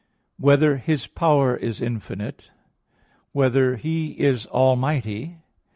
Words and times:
(2) 0.39 0.43
Whether 0.45 0.77
His 0.77 1.05
power 1.05 1.55
is 1.55 1.79
infinite? 1.79 2.49
(3) 2.49 2.51
Whether 3.33 3.75
He 3.75 4.19
is 4.19 4.47
almighty? 4.47 5.41